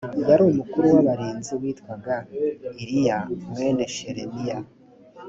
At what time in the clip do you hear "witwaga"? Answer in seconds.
1.61-2.15